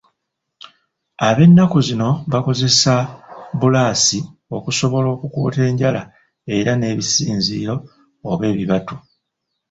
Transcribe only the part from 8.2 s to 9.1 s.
oba ebibatu.